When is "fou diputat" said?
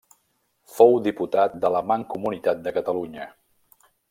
0.77-1.59